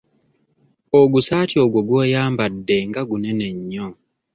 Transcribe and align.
Ogusaati 0.99 1.55
ogwo 1.65 1.79
gw'oyambadde 1.87 2.77
nga 2.89 3.01
gunene 3.09 3.47
nnyo? 3.57 3.87